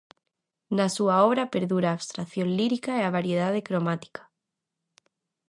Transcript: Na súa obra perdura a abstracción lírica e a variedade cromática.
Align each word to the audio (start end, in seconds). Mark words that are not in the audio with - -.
Na 0.77 0.87
súa 0.95 1.15
obra 1.27 1.51
perdura 1.53 1.87
a 1.89 1.95
abstracción 1.99 2.47
lírica 2.57 2.91
e 2.99 3.01
a 3.05 3.13
variedade 3.17 3.63
cromática. 3.67 4.21